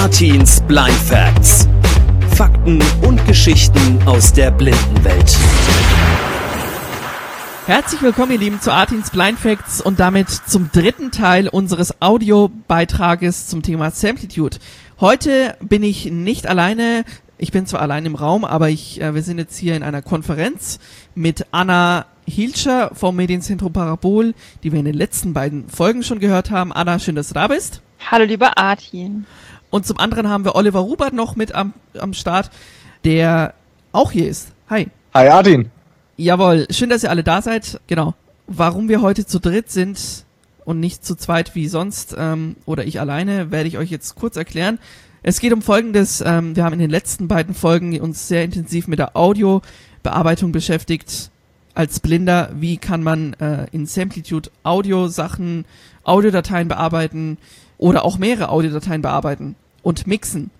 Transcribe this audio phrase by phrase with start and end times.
[0.00, 1.68] Artins Blind Facts.
[2.34, 5.36] Fakten und Geschichten aus der Blindenwelt.
[7.66, 13.48] Herzlich willkommen, ihr Lieben, zu Artins Blind Facts und damit zum dritten Teil unseres Audiobeitrages
[13.48, 14.56] zum Thema Samplitude.
[15.00, 17.04] Heute bin ich nicht alleine.
[17.36, 20.00] Ich bin zwar allein im Raum, aber ich, äh, wir sind jetzt hier in einer
[20.00, 20.78] Konferenz
[21.14, 24.32] mit Anna Hilscher vom Medienzentrum Parabol,
[24.62, 26.72] die wir in den letzten beiden Folgen schon gehört haben.
[26.72, 27.82] Anna, schön, dass du da bist.
[28.10, 29.26] Hallo, lieber Artin.
[29.70, 32.50] Und zum anderen haben wir Oliver Rubert noch mit am, am Start,
[33.04, 33.54] der
[33.92, 34.48] auch hier ist.
[34.68, 34.88] Hi.
[35.14, 35.70] Hi, Artin.
[36.16, 37.80] Jawohl, schön, dass ihr alle da seid.
[37.86, 38.14] Genau.
[38.46, 40.24] Warum wir heute zu dritt sind
[40.64, 44.36] und nicht zu zweit wie sonst ähm, oder ich alleine, werde ich euch jetzt kurz
[44.36, 44.78] erklären.
[45.22, 46.22] Es geht um Folgendes.
[46.24, 51.30] Ähm, wir haben in den letzten beiden Folgen uns sehr intensiv mit der Audiobearbeitung beschäftigt.
[51.74, 55.64] Als Blinder, wie kann man äh, in Samplitude Audio-Sachen,
[56.02, 57.38] Audiodateien bearbeiten
[57.80, 60.50] oder auch mehrere Audiodateien bearbeiten und mixen.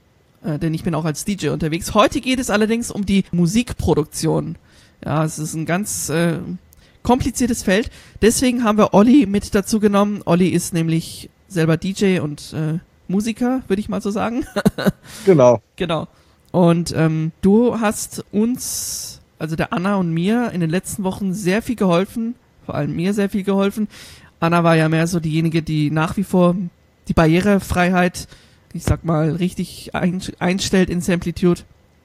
[0.43, 1.93] Äh, denn ich bin auch als DJ unterwegs.
[1.93, 4.57] Heute geht es allerdings um die Musikproduktion.
[5.05, 6.39] Ja, es ist ein ganz äh,
[7.03, 7.91] kompliziertes Feld.
[8.23, 10.23] Deswegen haben wir Olli mit dazu genommen.
[10.25, 14.47] Olli ist nämlich selber DJ und äh, Musiker, würde ich mal so sagen.
[15.27, 15.61] genau.
[15.77, 16.09] Genau.
[16.53, 21.61] Und ähm, du hast uns, also der Anna und mir, in den letzten Wochen sehr
[21.61, 22.35] viel geholfen.
[22.65, 23.89] Vor allem mir sehr viel geholfen.
[24.39, 26.57] Anna war ja mehr so diejenige, die nach wie vor
[27.11, 28.29] die Barrierefreiheit,
[28.73, 31.63] ich sag mal, richtig einstellt in Samplitude.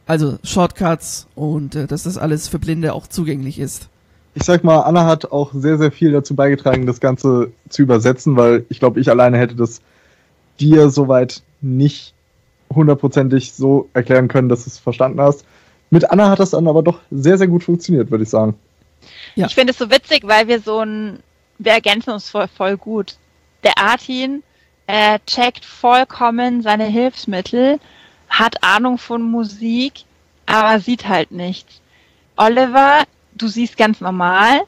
[0.08, 3.88] Also Shortcuts und äh, dass das alles für Blinde auch zugänglich ist.
[4.34, 8.36] Ich sag mal, Anna hat auch sehr, sehr viel dazu beigetragen, das Ganze zu übersetzen,
[8.36, 9.82] weil ich glaube, ich alleine hätte das
[10.60, 12.14] dir soweit nicht
[12.74, 15.46] hundertprozentig so erklären können, dass du es verstanden hast.
[15.92, 18.56] Mit Anna hat das dann aber doch sehr, sehr gut funktioniert, würde ich sagen.
[19.36, 19.48] Ja.
[19.48, 21.20] Ich finde es so witzig, weil wir so ein,
[21.60, 23.18] wir ergänzen uns voll, voll gut.
[23.64, 24.44] Der Artin
[24.88, 27.80] er checkt vollkommen seine Hilfsmittel,
[28.30, 30.06] hat Ahnung von Musik,
[30.46, 31.82] aber sieht halt nichts.
[32.38, 34.62] Oliver, du siehst ganz normal,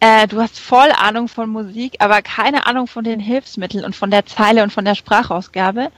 [0.00, 4.10] äh, du hast voll Ahnung von Musik, aber keine Ahnung von den Hilfsmitteln und von
[4.10, 5.90] der Zeile und von der Sprachausgabe.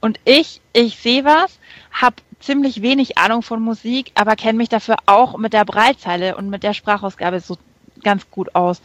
[0.00, 1.58] Und ich, ich sehe was,
[1.92, 6.50] habe ziemlich wenig Ahnung von Musik, aber kenne mich dafür auch mit der Breitzeile und
[6.50, 7.56] mit der Sprachausgabe so
[8.02, 8.80] ganz gut aus.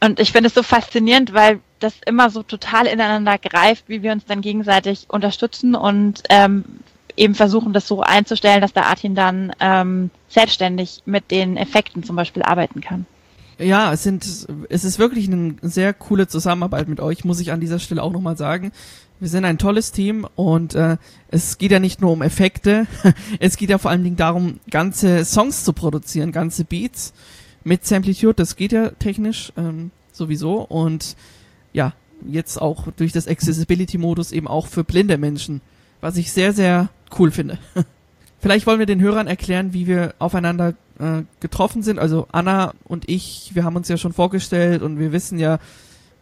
[0.00, 4.12] Und ich finde es so faszinierend, weil das immer so total ineinander greift, wie wir
[4.12, 6.64] uns dann gegenseitig unterstützen und ähm,
[7.16, 12.16] eben versuchen, das so einzustellen, dass der Artin dann ähm, selbstständig mit den Effekten zum
[12.16, 13.06] Beispiel arbeiten kann.
[13.58, 14.24] Ja, es sind,
[14.68, 18.12] es ist wirklich eine sehr coole Zusammenarbeit mit euch, muss ich an dieser Stelle auch
[18.12, 18.70] nochmal sagen.
[19.18, 20.96] Wir sind ein tolles Team und äh,
[21.28, 22.86] es geht ja nicht nur um Effekte,
[23.40, 27.12] es geht ja vor allen Dingen darum, ganze Songs zu produzieren, ganze Beats
[27.64, 31.16] mit Samplitude, das geht ja technisch ähm, sowieso und
[31.72, 31.92] ja,
[32.26, 35.60] jetzt auch durch das Accessibility-Modus eben auch für blinde Menschen,
[36.00, 37.58] was ich sehr, sehr cool finde.
[38.40, 41.98] Vielleicht wollen wir den Hörern erklären, wie wir aufeinander äh, getroffen sind.
[41.98, 45.58] Also Anna und ich, wir haben uns ja schon vorgestellt und wir wissen ja,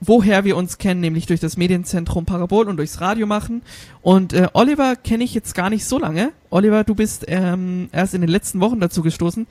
[0.00, 3.62] woher wir uns kennen, nämlich durch das Medienzentrum Parabol und durchs Radio machen.
[4.02, 6.32] Und äh, Oliver kenne ich jetzt gar nicht so lange.
[6.50, 9.46] Oliver, du bist ähm, erst in den letzten Wochen dazu gestoßen.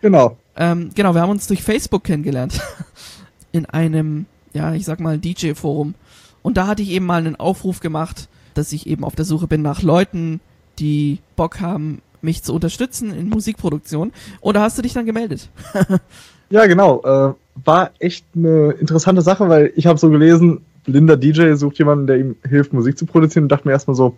[0.00, 0.36] Genau.
[0.56, 2.60] Ähm, genau, wir haben uns durch Facebook kennengelernt.
[3.52, 5.94] in einem ja, ich sag mal, DJ-Forum.
[6.42, 9.46] Und da hatte ich eben mal einen Aufruf gemacht, dass ich eben auf der Suche
[9.46, 10.40] bin nach Leuten,
[10.78, 14.12] die Bock haben, mich zu unterstützen in Musikproduktion.
[14.40, 15.48] Und da hast du dich dann gemeldet.
[16.50, 17.02] ja, genau.
[17.02, 17.34] Äh,
[17.64, 22.18] war echt eine interessante Sache, weil ich habe so gelesen, blinder DJ sucht jemanden, der
[22.18, 24.16] ihm hilft, Musik zu produzieren und dachte mir erstmal so,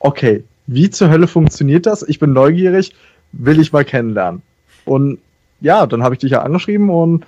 [0.00, 2.02] okay, wie zur Hölle funktioniert das?
[2.02, 2.94] Ich bin neugierig,
[3.32, 4.42] will ich mal kennenlernen.
[4.84, 5.18] Und
[5.60, 7.24] ja, dann habe ich dich ja angeschrieben und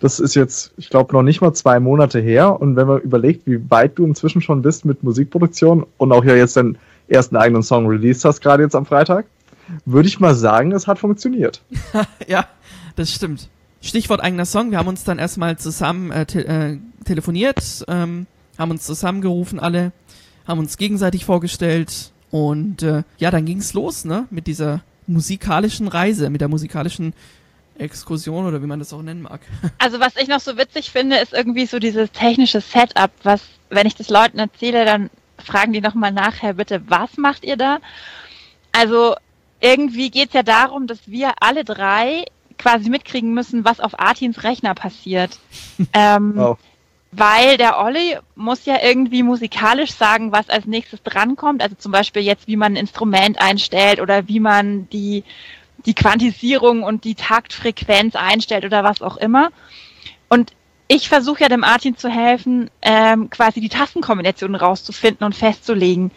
[0.00, 2.60] das ist jetzt, ich glaube, noch nicht mal zwei Monate her.
[2.60, 6.34] Und wenn man überlegt, wie weit du inzwischen schon bist mit Musikproduktion und auch ja
[6.34, 9.26] jetzt deinen ersten eigenen Song released hast, gerade jetzt am Freitag,
[9.84, 11.62] würde ich mal sagen, es hat funktioniert.
[12.26, 12.46] ja,
[12.94, 13.48] das stimmt.
[13.80, 14.70] Stichwort eigener Song.
[14.70, 18.26] Wir haben uns dann erstmal zusammen äh, te äh, telefoniert, ähm,
[18.58, 19.92] haben uns zusammengerufen alle,
[20.46, 26.30] haben uns gegenseitig vorgestellt und äh, ja, dann ging's los, ne, mit dieser musikalischen Reise,
[26.30, 27.14] mit der musikalischen
[27.78, 29.40] Exkursion oder wie man das auch nennen mag.
[29.78, 33.86] Also was ich noch so witzig finde, ist irgendwie so dieses technische Setup, was, wenn
[33.86, 37.78] ich das Leuten erzähle, dann fragen die nochmal nachher bitte, was macht ihr da?
[38.72, 39.14] Also
[39.60, 42.24] irgendwie geht es ja darum, dass wir alle drei
[42.58, 45.38] quasi mitkriegen müssen, was auf Artins Rechner passiert.
[45.92, 46.58] ähm, wow.
[47.12, 51.62] Weil der Olli muss ja irgendwie musikalisch sagen, was als nächstes drankommt.
[51.62, 55.24] Also zum Beispiel jetzt, wie man ein Instrument einstellt oder wie man die
[55.86, 59.50] die Quantisierung und die Taktfrequenz einstellt oder was auch immer.
[60.28, 60.52] Und
[60.88, 66.10] ich versuche ja dem Artin zu helfen, ähm, quasi die Tastenkombinationen rauszufinden und festzulegen.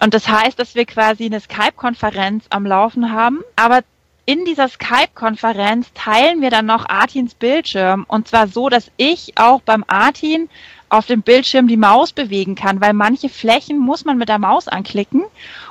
[0.00, 3.82] Und das heißt, dass wir quasi eine Skype-Konferenz am Laufen haben, aber
[4.24, 8.04] in dieser Skype-Konferenz teilen wir dann noch Artins Bildschirm.
[8.06, 10.48] Und zwar so, dass ich auch beim Artin
[10.92, 14.68] auf dem Bildschirm die Maus bewegen kann, weil manche Flächen muss man mit der Maus
[14.68, 15.24] anklicken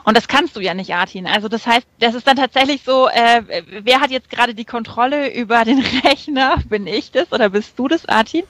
[0.03, 1.27] und das kannst du ja nicht, Artin.
[1.27, 3.44] Also das heißt, das ist dann tatsächlich so, äh,
[3.83, 6.56] wer hat jetzt gerade die Kontrolle über den Rechner?
[6.68, 8.44] Bin ich das oder bist du das, Artin?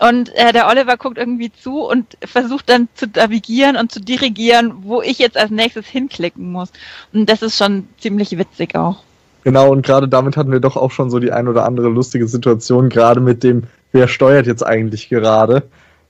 [0.00, 4.82] Und äh, der Oliver guckt irgendwie zu und versucht dann zu navigieren und zu dirigieren,
[4.82, 6.72] wo ich jetzt als nächstes hinklicken muss.
[7.12, 9.02] Und das ist schon ziemlich witzig auch.
[9.44, 12.26] Genau, und gerade damit hatten wir doch auch schon so die ein oder andere lustige
[12.26, 15.62] Situation, gerade mit dem, wer steuert jetzt eigentlich gerade.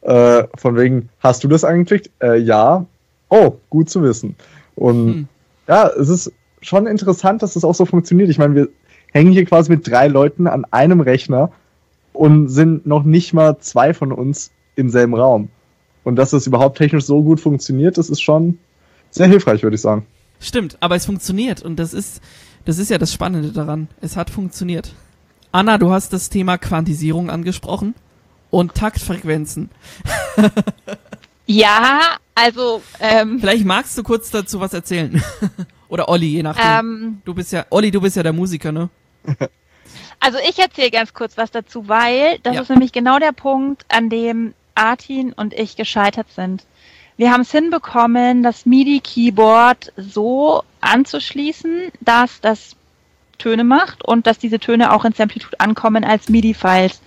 [0.03, 2.11] Äh, von wegen, hast du das angeklickt?
[2.23, 2.87] Äh, ja.
[3.29, 4.35] Oh, gut zu wissen.
[4.75, 5.29] Und hm.
[5.69, 6.33] ja, es ist
[6.63, 8.31] schon interessant, dass das auch so funktioniert.
[8.31, 8.69] Ich meine, wir
[9.13, 11.53] hängen hier quasi mit drei Leuten an einem Rechner
[12.13, 15.49] und sind noch nicht mal zwei von uns im selben Raum.
[16.03, 18.59] Und dass das überhaupt technisch so gut funktioniert, das ist schon
[19.11, 20.07] sehr hilfreich, würde ich sagen.
[20.41, 22.23] Stimmt, aber es funktioniert und das ist,
[22.65, 23.89] das ist ja das Spannende daran.
[24.01, 24.95] Es hat funktioniert.
[25.53, 27.95] Anna, du hast das Thema Quantisierung angesprochen
[28.51, 29.71] und Taktfrequenzen.
[31.47, 35.23] ja, also ähm, vielleicht magst du kurz dazu was erzählen
[35.89, 36.65] oder Olli, je nachdem.
[36.65, 38.89] Ähm, du bist ja Olli, du bist ja der Musiker, ne?
[40.23, 42.61] Also ich erzähle ganz kurz was dazu, weil das ja.
[42.61, 46.65] ist nämlich genau der Punkt, an dem Artin und ich gescheitert sind.
[47.17, 52.77] Wir haben es hinbekommen, das MIDI-Keyboard so anzuschließen, dass das
[53.39, 57.01] Töne macht und dass diese Töne auch in Samplitude ankommen als MIDI-Files.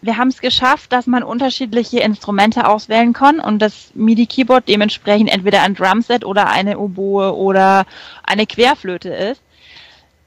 [0.00, 5.62] Wir haben es geschafft, dass man unterschiedliche Instrumente auswählen kann und das MIDI-Keyboard dementsprechend entweder
[5.62, 7.84] ein Drumset oder eine Oboe oder
[8.22, 9.42] eine Querflöte ist.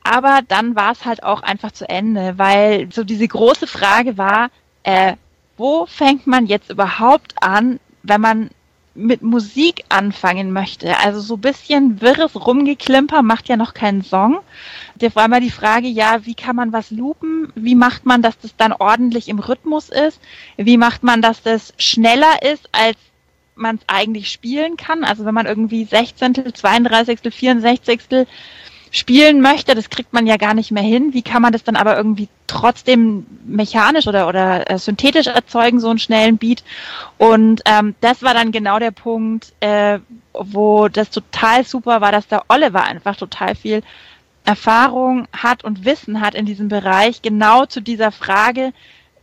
[0.03, 4.49] Aber dann war es halt auch einfach zu Ende, weil so diese große Frage war,
[4.83, 5.13] äh,
[5.57, 8.49] wo fängt man jetzt überhaupt an, wenn man
[8.93, 10.97] mit Musik anfangen möchte.
[10.97, 14.39] Also so bisschen wirres Rumgeklimper macht ja noch keinen Song.
[14.95, 17.51] Da war mal die Frage, ja, wie kann man was loopen?
[17.55, 20.19] Wie macht man, dass das dann ordentlich im Rhythmus ist?
[20.57, 22.97] Wie macht man, dass das schneller ist, als
[23.55, 25.03] man es eigentlich spielen kann?
[25.03, 28.01] Also wenn man irgendwie 16., 32., 64
[28.91, 31.13] spielen möchte, das kriegt man ja gar nicht mehr hin.
[31.13, 35.89] Wie kann man das dann aber irgendwie trotzdem mechanisch oder, oder äh, synthetisch erzeugen, so
[35.89, 36.63] einen schnellen Beat?
[37.17, 39.99] Und ähm, das war dann genau der Punkt, äh,
[40.33, 43.81] wo das total super war, dass der Oliver einfach total viel
[44.43, 48.73] Erfahrung hat und Wissen hat in diesem Bereich, genau zu dieser Frage,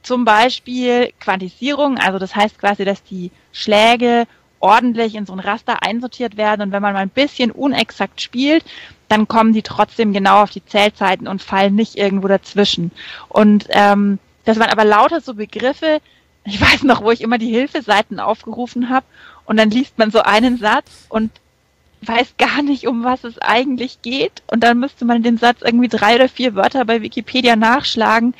[0.03, 4.27] zum Beispiel Quantisierung, also das heißt quasi, dass die Schläge
[4.61, 8.65] ordentlich in so ein Raster einsortiert werden und wenn man mal ein bisschen unexakt spielt,
[9.09, 12.93] dann kommen die trotzdem genau auf die Zählzeiten und fallen nicht irgendwo dazwischen.
[13.29, 16.01] Und ähm, das waren aber lauter so Begriffe,
[16.45, 19.07] ich weiß noch, wo ich immer die Hilfeseiten aufgerufen habe
[19.45, 21.31] und dann liest man so einen Satz und
[22.03, 24.43] weiß gar nicht, um was es eigentlich geht.
[24.47, 28.35] Und dann müsste man den Satz irgendwie drei oder vier Wörter bei Wikipedia nachschlagen.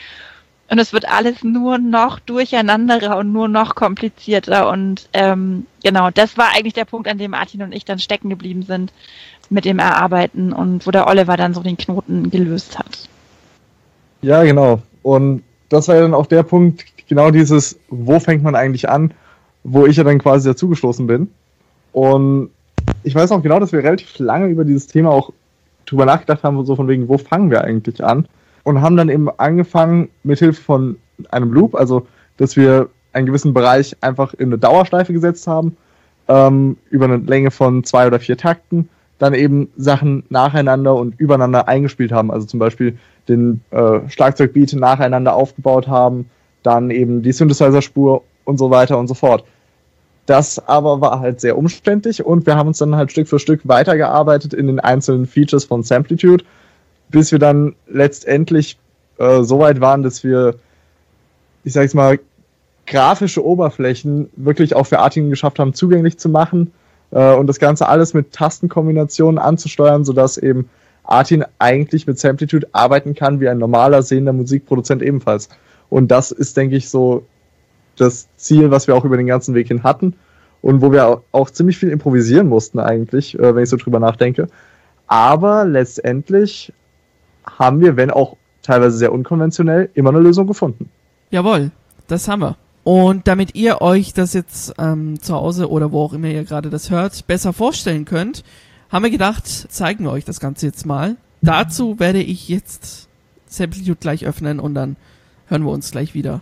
[0.71, 4.69] Und es wird alles nur noch durcheinanderer und nur noch komplizierter.
[4.69, 8.29] Und ähm, genau, das war eigentlich der Punkt, an dem Martin und ich dann stecken
[8.29, 8.93] geblieben sind,
[9.51, 13.09] mit dem Erarbeiten und wo der Oliver dann so den Knoten gelöst hat.
[14.23, 14.81] Ja, genau.
[15.03, 19.13] Und das war ja dann auch der Punkt, genau dieses, wo fängt man eigentlich an,
[19.65, 21.31] wo ich ja dann quasi dazugestoßen bin.
[21.93, 22.51] Und
[23.03, 25.33] ich weiß auch genau, dass wir relativ lange über dieses Thema auch
[25.87, 28.27] drüber nachgedacht haben, so von wegen, wo fangen wir eigentlich an?
[28.65, 30.97] Und haben dann eben angefangen, mithilfe von
[31.31, 35.77] einem Loop, also dass wir einen gewissen Bereich einfach in eine Dauerschleife gesetzt haben,
[36.29, 38.89] ähm, über eine Länge von zwei oder vier Takten
[39.19, 42.31] dann eben Sachen nacheinander und übereinander eingespielt haben.
[42.31, 42.99] Also zum Beispiel
[43.29, 46.31] den äh, Schlagzeugbeat nacheinander aufgebaut haben,
[46.63, 49.45] dann eben die Synthesizer-Spur und so weiter und so fort.
[50.27, 53.67] Das aber war halt sehr umständlich und wir haben uns dann halt Stück für Stück
[53.67, 56.45] weitergearbeitet in den einzelnen Features von Samplitude,
[57.09, 58.79] bis wir dann letztendlich
[59.19, 60.57] äh, so weit waren, dass wir,
[61.65, 62.21] ich sag's mal,
[62.87, 66.73] grafische Oberflächen wirklich auch für Artigen geschafft haben, zugänglich zu machen
[67.11, 70.69] äh, und das Ganze alles mit Tastenkombinationen anzusteuern, sodass eben
[71.05, 75.49] Artin eigentlich mit Samplitude arbeiten kann, wie ein normaler sehender Musikproduzent ebenfalls.
[75.89, 77.25] Und das ist, denke ich, so
[77.97, 80.15] das Ziel, was wir auch über den ganzen Weg hin hatten
[80.61, 84.49] und wo wir auch ziemlich viel improvisieren mussten eigentlich, äh, wenn ich so drüber nachdenke.
[85.07, 86.73] Aber letztendlich
[87.47, 90.91] haben wir, wenn auch teilweise sehr unkonventionell, immer eine Lösung gefunden.
[91.31, 91.71] Jawohl,
[92.07, 92.57] das haben wir.
[92.89, 96.71] Und damit ihr euch das jetzt ähm, zu Hause oder wo auch immer ihr gerade
[96.71, 98.45] das hört, besser vorstellen könnt,
[98.89, 101.17] haben wir gedacht, zeigen wir euch das Ganze jetzt mal.
[101.43, 103.09] Dazu werde ich jetzt
[103.47, 104.97] Samplitude gleich öffnen und dann
[105.49, 106.41] hören wir uns gleich wieder.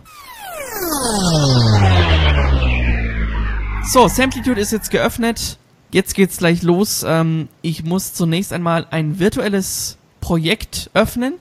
[3.91, 5.57] So, Samplitude ist jetzt geöffnet
[5.91, 7.05] jetzt geht's gleich los.
[7.05, 11.33] Ähm, ich muss zunächst einmal ein virtuelles Projekt öffnen,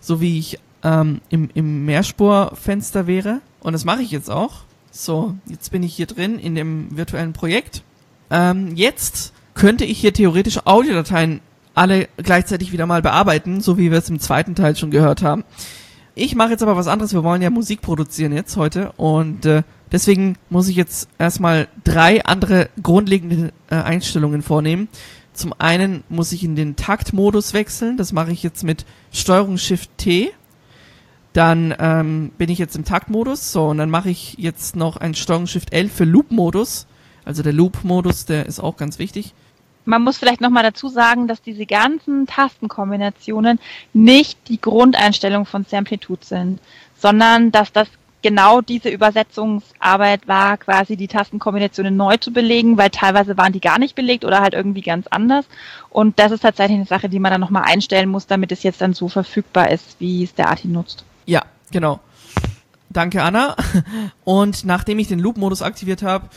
[0.00, 3.40] so wie ich ähm, im, im Mehrspurfenster wäre.
[3.62, 4.62] Und das mache ich jetzt auch.
[4.90, 7.82] So, jetzt bin ich hier drin in dem virtuellen Projekt.
[8.30, 11.40] Ähm, jetzt könnte ich hier theoretisch Audiodateien
[11.74, 15.44] alle gleichzeitig wieder mal bearbeiten, so wie wir es im zweiten Teil schon gehört haben.
[16.14, 17.14] Ich mache jetzt aber was anderes.
[17.14, 22.22] Wir wollen ja Musik produzieren jetzt heute und äh, deswegen muss ich jetzt erstmal drei
[22.24, 24.88] andere grundlegende äh, Einstellungen vornehmen.
[25.32, 27.96] Zum einen muss ich in den Taktmodus wechseln.
[27.96, 30.32] Das mache ich jetzt mit Steuerung Shift T.
[31.32, 33.52] Dann ähm, bin ich jetzt im Taktmodus.
[33.52, 36.86] So, und dann mache ich jetzt noch ein Steuerung Shift L für Loop-Modus.
[37.24, 39.34] Also der Loop-Modus, der ist auch ganz wichtig.
[39.84, 43.58] Man muss vielleicht nochmal dazu sagen, dass diese ganzen Tastenkombinationen
[43.92, 46.60] nicht die Grundeinstellung von Samplitude sind,
[46.96, 47.88] sondern dass das
[48.22, 53.80] genau diese Übersetzungsarbeit war, quasi die Tastenkombinationen neu zu belegen, weil teilweise waren die gar
[53.80, 55.46] nicht belegt oder halt irgendwie ganz anders.
[55.90, 58.80] Und das ist tatsächlich eine Sache, die man dann nochmal einstellen muss, damit es jetzt
[58.80, 61.04] dann so verfügbar ist, wie es der Arti nutzt.
[61.26, 62.00] Ja, genau.
[62.90, 63.56] Danke, Anna.
[64.24, 66.28] Und nachdem ich den Loop-Modus aktiviert habe,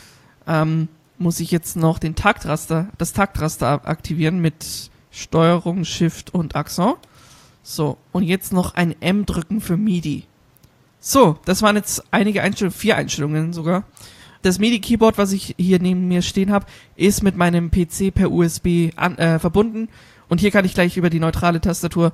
[0.46, 0.88] ähm,
[1.18, 6.96] muss ich jetzt noch den Taktraster, das Taktraster aktivieren mit Steuerung, Shift und Accent.
[7.62, 10.24] So, und jetzt noch ein M drücken für MIDI.
[11.00, 13.84] So, das waren jetzt einige Einstellungen, vier Einstellungen sogar.
[14.42, 18.90] Das MIDI-Keyboard, was ich hier neben mir stehen habe, ist mit meinem PC per USB
[18.94, 19.88] an, äh, verbunden.
[20.28, 22.12] Und hier kann ich gleich über die neutrale Tastatur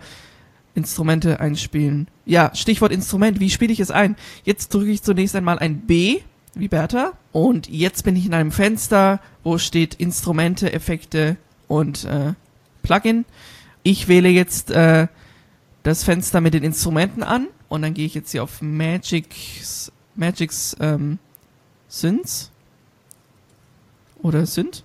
[0.75, 2.09] Instrumente einspielen.
[2.25, 3.41] Ja, Stichwort Instrument.
[3.41, 4.17] Wie spiele ich es ein?
[4.45, 6.21] Jetzt drücke ich zunächst einmal ein B
[6.55, 7.12] wie Bertha.
[7.33, 11.37] Und jetzt bin ich in einem Fenster, wo steht Instrumente, Effekte
[11.69, 12.35] und äh,
[12.83, 13.25] Plugin.
[13.83, 15.09] Ich wähle jetzt äh,
[15.83, 20.76] das Fenster mit den Instrumenten an und dann gehe ich jetzt hier auf Magic's, Magic's
[20.81, 21.19] ähm,
[21.88, 22.50] Synths
[24.23, 24.85] oder Synth.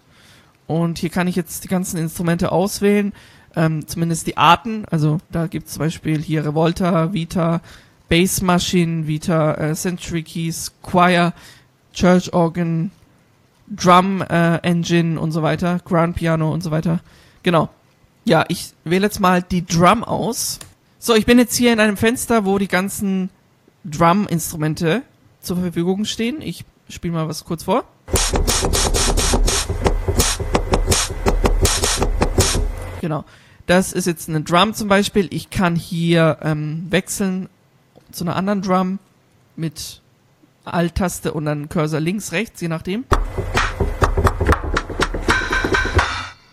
[0.65, 3.13] Und hier kann ich jetzt die ganzen Instrumente auswählen,
[3.57, 4.85] ähm, zumindest die Arten.
[4.89, 7.61] Also da gibt es zum Beispiel hier Revolta, Vita,
[8.07, 11.33] Bass Machine, Vita, äh, Century Keys, Choir,
[11.93, 12.91] Church Organ,
[13.69, 17.01] Drum äh, Engine und so weiter, Grand Piano und so weiter.
[17.43, 17.69] Genau.
[18.23, 20.59] Ja, ich wähle jetzt mal die Drum aus.
[20.99, 23.29] So, ich bin jetzt hier in einem Fenster, wo die ganzen
[23.85, 25.01] Drum-Instrumente
[25.41, 26.41] zur Verfügung stehen.
[26.41, 27.83] Ich spiele mal was kurz vor.
[33.01, 33.23] Genau.
[33.67, 35.27] Das ist jetzt eine Drum zum Beispiel.
[35.29, 37.49] Ich kann hier ähm, wechseln
[38.13, 38.97] zu einer anderen Drum
[39.57, 40.01] mit
[40.63, 43.03] Alt-Taste und dann Cursor links, rechts, je nachdem.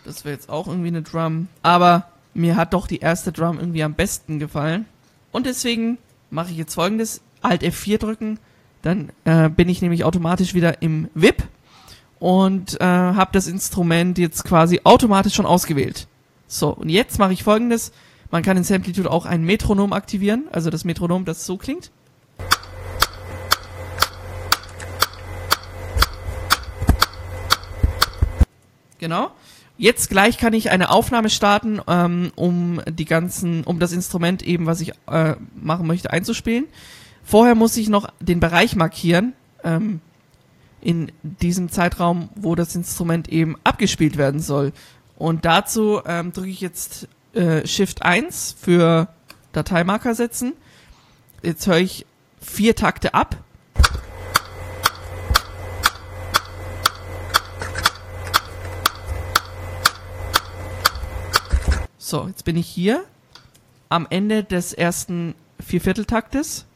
[0.04, 1.47] Das wäre jetzt auch irgendwie eine Drum.
[1.62, 4.87] Aber mir hat doch die erste Drum irgendwie am besten gefallen.
[5.30, 5.99] Und deswegen
[6.30, 7.21] mache ich jetzt folgendes.
[7.42, 8.40] Alt F4 drücken.
[8.83, 11.44] Dann äh, bin ich nämlich automatisch wieder im VIP
[12.18, 16.09] und äh, habe das Instrument jetzt quasi automatisch schon ausgewählt.
[16.54, 17.90] So, und jetzt mache ich folgendes.
[18.30, 21.90] Man kann in Samplitude auch ein Metronom aktivieren, also das Metronom, das so klingt.
[28.99, 29.32] Genau.
[29.76, 34.66] Jetzt gleich kann ich eine Aufnahme starten, ähm, um die ganzen, um das Instrument eben,
[34.66, 36.66] was ich äh, machen möchte, einzuspielen.
[37.25, 39.32] Vorher muss ich noch den Bereich markieren,
[39.64, 40.00] ähm,
[40.84, 44.73] in diesem Zeitraum, wo das Instrument eben abgespielt werden soll.
[45.16, 49.09] Und dazu ähm, drücke ich jetzt äh, Shift 1 für
[49.52, 50.54] Dateimarker setzen.
[51.42, 52.06] Jetzt höre ich
[52.40, 53.37] vier Takte ab.
[61.99, 63.04] So, jetzt bin ich hier
[63.88, 66.66] am Ende des ersten Viervierteltaktes,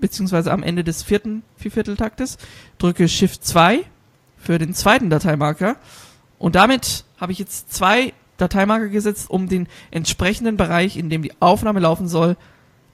[0.00, 2.38] beziehungsweise am Ende des vierten Viervierteltaktes,
[2.78, 3.84] drücke Shift 2
[4.36, 5.76] für den zweiten Dateimarker
[6.38, 11.32] und damit habe ich jetzt zwei Dateimarker gesetzt, um den entsprechenden Bereich, in dem die
[11.40, 12.36] Aufnahme laufen soll,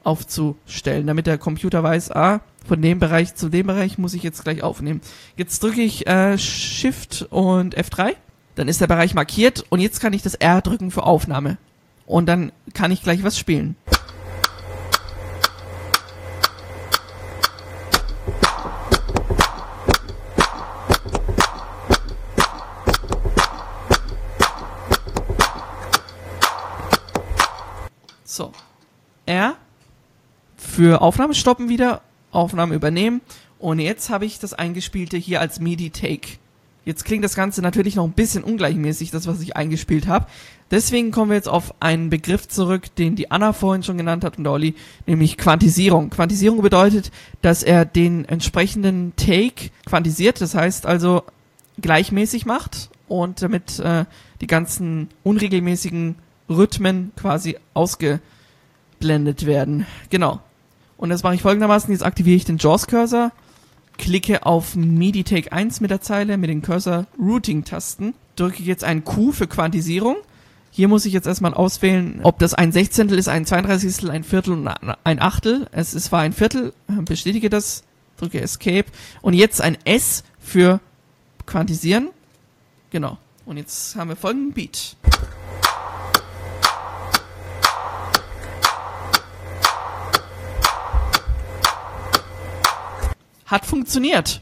[0.04, 4.44] aufzustellen, damit der Computer weiß, ah, von dem Bereich zu dem Bereich muss ich jetzt
[4.44, 5.00] gleich aufnehmen.
[5.36, 8.14] Jetzt drücke ich äh, Shift und F3,
[8.54, 11.58] dann ist der Bereich markiert und jetzt kann ich das R drücken für Aufnahme
[12.06, 13.76] und dann kann ich gleich was spielen.
[28.32, 28.50] So.
[29.26, 29.56] R
[30.56, 33.20] für Aufnahme stoppen wieder, Aufnahme übernehmen
[33.58, 36.38] und jetzt habe ich das eingespielte hier als MIDI Take.
[36.86, 40.28] Jetzt klingt das Ganze natürlich noch ein bisschen ungleichmäßig, das was ich eingespielt habe.
[40.70, 44.38] Deswegen kommen wir jetzt auf einen Begriff zurück, den die Anna vorhin schon genannt hat
[44.38, 46.08] und der Olli, nämlich Quantisierung.
[46.08, 47.12] Quantisierung bedeutet,
[47.42, 51.22] dass er den entsprechenden Take quantisiert, das heißt also
[51.82, 54.06] gleichmäßig macht und damit äh,
[54.40, 56.16] die ganzen unregelmäßigen
[56.52, 59.86] Rhythmen quasi ausgeblendet werden.
[60.10, 60.40] Genau.
[60.96, 61.90] Und das mache ich folgendermaßen.
[61.90, 63.32] Jetzt aktiviere ich den JAWS-Cursor,
[63.98, 69.32] klicke auf MIDI Take 1 mit der Zeile mit den Cursor-Routing-Tasten, drücke jetzt ein Q
[69.32, 70.16] für Quantisierung.
[70.70, 74.52] Hier muss ich jetzt erstmal auswählen, ob das ein Sechzehntel ist, ein Zweiunddreißigstel, ein Viertel
[74.52, 75.66] und ein Achtel.
[75.72, 77.82] Es ist, war ein Viertel, bestätige das,
[78.16, 78.86] drücke Escape.
[79.20, 80.80] Und jetzt ein S für
[81.44, 82.08] Quantisieren.
[82.90, 83.18] Genau.
[83.44, 84.96] Und jetzt haben wir folgenden Beat.
[93.52, 94.40] Hat funktioniert.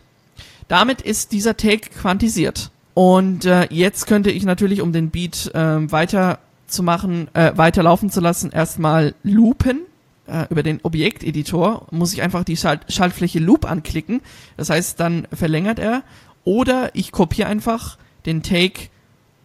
[0.68, 2.70] Damit ist dieser Take quantisiert.
[2.94, 6.38] Und äh, jetzt könnte ich natürlich, um den Beat äh, weiter
[6.68, 9.80] zu machen, äh, weiterlaufen zu lassen, erstmal loopen
[10.28, 11.88] äh, über den Objekteditor.
[11.90, 14.20] Muss ich einfach die Schalt Schaltfläche Loop anklicken.
[14.56, 16.04] Das heißt, dann verlängert er.
[16.44, 18.90] Oder ich kopiere einfach den Take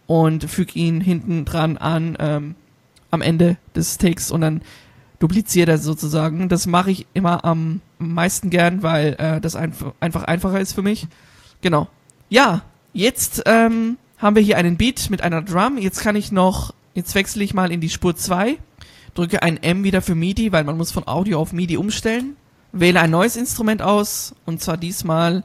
[0.06, 2.54] und füge ihn hinten dran an ähm,
[3.10, 4.62] am Ende des Takes und dann
[5.18, 6.48] dupliziert er sozusagen.
[6.48, 10.82] Das mache ich immer am meisten gern, weil äh, das einf einfach einfacher ist für
[10.82, 11.06] mich.
[11.60, 11.88] Genau.
[12.28, 12.62] Ja,
[12.92, 15.78] jetzt ähm, haben wir hier einen Beat mit einer Drum.
[15.78, 18.58] Jetzt kann ich noch, jetzt wechsle ich mal in die Spur 2,
[19.14, 22.36] drücke ein M wieder für MIDI, weil man muss von Audio auf MIDI umstellen.
[22.72, 25.44] Wähle ein neues Instrument aus und zwar diesmal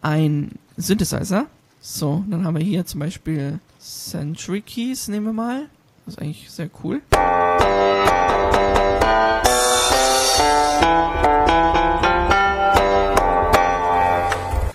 [0.00, 1.46] ein Synthesizer.
[1.80, 5.68] So, dann haben wir hier zum Beispiel Century Keys, nehmen wir mal.
[6.06, 7.02] Das ist eigentlich sehr cool.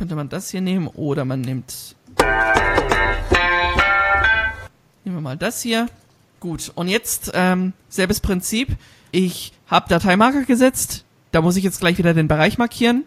[0.07, 1.97] Könnte man das hier nehmen oder man nimmt.
[5.03, 5.87] Nehmen wir mal das hier.
[6.39, 8.77] Gut, und jetzt ähm, selbes Prinzip.
[9.11, 11.03] Ich habe Dateimarker gesetzt.
[11.33, 13.03] Da muss ich jetzt gleich wieder den Bereich markieren.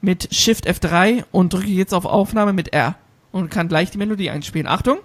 [0.00, 2.96] Mit Shift F3 und drücke jetzt auf Aufnahme mit R.
[3.30, 4.66] Und kann gleich die Melodie einspielen.
[4.66, 4.98] Achtung!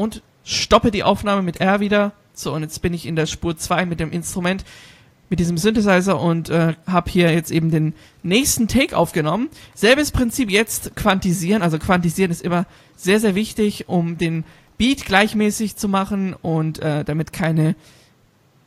[0.00, 2.12] Und stoppe die Aufnahme mit R wieder.
[2.32, 4.64] So, und jetzt bin ich in der Spur 2 mit dem Instrument,
[5.28, 9.48] mit diesem Synthesizer und äh, habe hier jetzt eben den nächsten Take aufgenommen.
[9.74, 11.60] Selbes Prinzip jetzt quantisieren.
[11.60, 12.64] Also quantisieren ist immer
[12.96, 14.44] sehr, sehr wichtig, um den
[14.78, 17.76] Beat gleichmäßig zu machen und äh, damit keine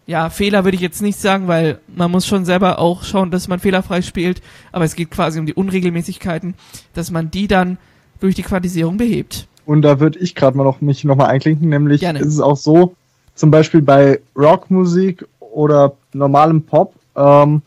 [0.05, 3.47] ja, Fehler würde ich jetzt nicht sagen, weil man muss schon selber auch schauen, dass
[3.47, 4.41] man fehlerfrei spielt,
[4.71, 6.53] aber es geht quasi um die Unregelmäßigkeiten,
[6.93, 7.79] dass man die dann
[8.19, 9.47] durch die Quantisierung behebt.
[9.65, 12.19] Und da würde ich gerade mal noch mich noch mal einklinken, nämlich Gerne.
[12.19, 12.95] ist es auch so,
[13.35, 17.61] zum Beispiel bei Rockmusik oder normalem Pop, ähm,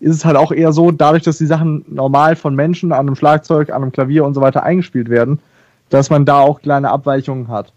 [0.00, 3.16] ist es halt auch eher so, dadurch, dass die Sachen normal von Menschen an einem
[3.16, 5.38] Schlagzeug, an einem Klavier und so weiter eingespielt werden,
[5.88, 7.72] dass man da auch kleine Abweichungen hat.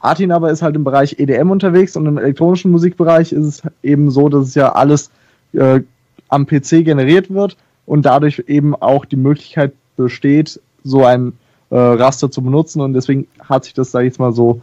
[0.00, 4.10] Artin aber ist halt im Bereich EDM unterwegs und im elektronischen Musikbereich ist es eben
[4.10, 5.10] so, dass es ja alles
[5.54, 5.80] äh,
[6.28, 11.32] am PC generiert wird und dadurch eben auch die Möglichkeit besteht, so ein
[11.70, 14.60] äh, Raster zu benutzen und deswegen hat sich das, sage ich jetzt mal so,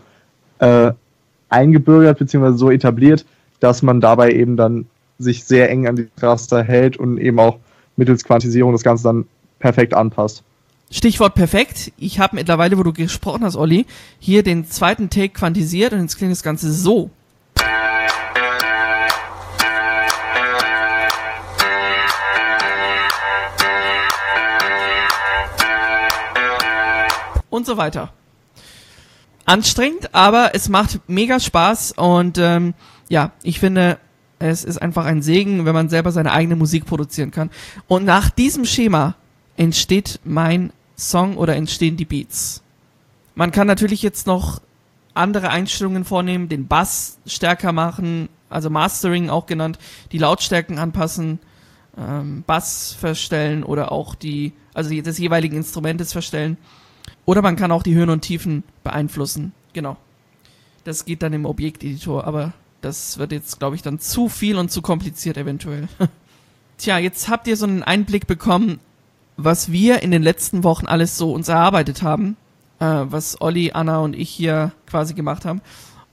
[0.59, 0.91] äh,
[1.49, 2.53] eingebürgert bzw.
[2.53, 3.25] so etabliert,
[3.59, 4.85] dass man dabei eben dann
[5.19, 7.57] sich sehr eng an die Raster hält und eben auch
[7.95, 9.25] mittels Quantisierung das Ganze dann
[9.59, 10.43] perfekt anpasst.
[10.89, 11.93] Stichwort perfekt.
[11.97, 13.85] Ich habe mittlerweile, wo du gesprochen hast, Olli,
[14.19, 17.09] hier den zweiten Take quantisiert und jetzt klingt das Ganze so.
[27.61, 28.11] Und so weiter.
[29.45, 32.73] Anstrengend, aber es macht mega Spaß und ähm,
[33.07, 33.99] ja, ich finde,
[34.39, 37.51] es ist einfach ein Segen, wenn man selber seine eigene Musik produzieren kann.
[37.87, 39.13] Und nach diesem Schema
[39.57, 42.63] entsteht mein Song oder entstehen die Beats.
[43.35, 44.59] Man kann natürlich jetzt noch
[45.13, 49.77] andere Einstellungen vornehmen, den Bass stärker machen, also Mastering auch genannt,
[50.11, 51.37] die Lautstärken anpassen,
[51.95, 56.57] ähm, Bass verstellen oder auch die, also des jeweiligen Instrumentes verstellen.
[57.25, 59.53] Oder man kann auch die Höhen und Tiefen beeinflussen.
[59.73, 59.97] Genau.
[60.83, 64.71] Das geht dann im Objekteditor, aber das wird jetzt, glaube ich, dann zu viel und
[64.71, 65.87] zu kompliziert eventuell.
[66.77, 68.79] Tja, jetzt habt ihr so einen Einblick bekommen,
[69.37, 72.37] was wir in den letzten Wochen alles so uns erarbeitet haben,
[72.79, 75.61] äh, was Olli, Anna und ich hier quasi gemacht haben.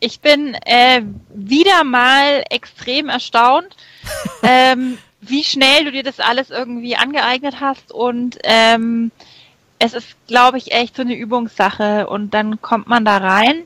[0.00, 1.02] Ich bin äh,
[1.34, 3.76] wieder mal extrem erstaunt,
[4.42, 9.10] ähm, wie schnell du dir das alles irgendwie angeeignet hast und ähm,
[9.78, 13.62] es ist, glaube ich, echt so eine Übungssache und dann kommt man da rein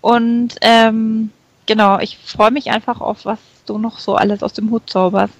[0.00, 1.30] und ähm,
[1.66, 5.34] genau, ich freue mich einfach auf, was du noch so alles aus dem Hut zauberst.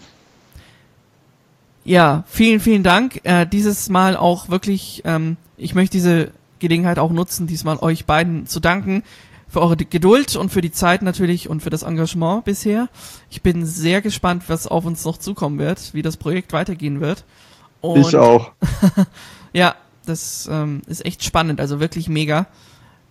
[1.85, 3.21] Ja, vielen, vielen Dank.
[3.25, 6.31] Äh, dieses Mal auch wirklich, ähm, ich möchte diese
[6.61, 9.03] Gelegenheit auch nutzen, diesmal euch beiden zu danken
[9.49, 12.89] für eure Geduld und für die Zeit natürlich und für das Engagement bisher.
[13.29, 17.25] Ich bin sehr gespannt, was auf uns noch zukommen wird, wie das Projekt weitergehen wird.
[17.83, 18.53] Und ich auch.
[19.53, 19.75] ja,
[20.07, 22.47] das ähm, ist echt spannend, also wirklich mega.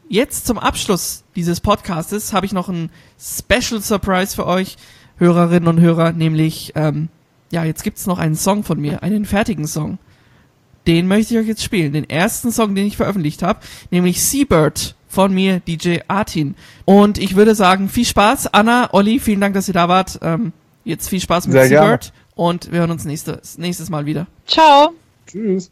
[0.10, 4.76] Jetzt zum Abschluss dieses Podcastes habe ich noch einen Special Surprise für euch,
[5.18, 7.10] Hörerinnen und Hörer, nämlich, ähm,
[7.52, 10.00] ja, jetzt gibt's noch einen Song von mir, einen fertigen Song.
[10.88, 13.60] Den möchte ich euch jetzt spielen, den ersten Song, den ich veröffentlicht habe,
[13.92, 16.56] nämlich Seabird von mir, DJ Artin.
[16.86, 18.54] Und ich würde sagen, viel Spaß.
[18.54, 20.20] Anna, Olli, vielen Dank, dass ihr da wart.
[20.22, 24.28] Ähm, jetzt viel Spaß mit Seabird und wir hören uns nächstes, nächstes Mal wieder.
[24.48, 24.94] Ciao.
[25.28, 25.72] Tschüss.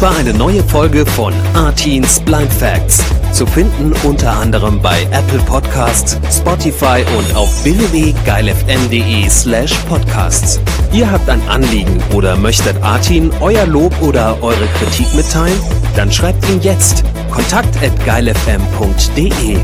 [0.00, 3.04] War eine neue Folge von Artins Blind Facts.
[3.32, 10.58] Zu finden unter anderem bei Apple Podcasts, Spotify und auf www.geilfm.de slash podcasts.
[10.92, 15.60] Ihr habt ein Anliegen oder möchtet Artin euer Lob oder eure Kritik mitteilen?
[15.94, 19.58] Dann schreibt ihn jetzt kontakt at geilfm.de.